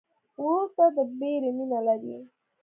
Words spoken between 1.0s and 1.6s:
بری